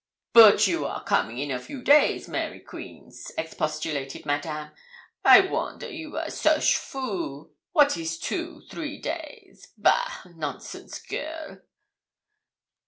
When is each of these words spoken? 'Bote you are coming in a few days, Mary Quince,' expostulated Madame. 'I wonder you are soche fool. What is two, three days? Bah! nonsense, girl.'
'Bote 0.33 0.65
you 0.65 0.83
are 0.83 1.03
coming 1.03 1.37
in 1.37 1.51
a 1.51 1.59
few 1.59 1.83
days, 1.83 2.27
Mary 2.27 2.59
Quince,' 2.59 3.29
expostulated 3.37 4.25
Madame. 4.25 4.71
'I 5.23 5.41
wonder 5.41 5.87
you 5.87 6.17
are 6.17 6.27
soche 6.31 6.75
fool. 6.75 7.51
What 7.73 7.95
is 7.97 8.17
two, 8.17 8.63
three 8.71 8.97
days? 8.99 9.71
Bah! 9.77 10.23
nonsense, 10.25 10.97
girl.' 11.03 11.61